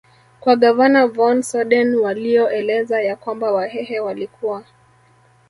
[0.39, 4.63] kwa Gavana Von soden walioeleza ya kwamba wahehe walikuwa